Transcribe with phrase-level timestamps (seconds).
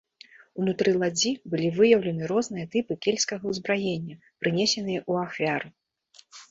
[0.61, 5.69] Унутры ладдзі былі выяўлены розныя тыпы кельцкага ўзбраення, прынесеныя ў ахвяру.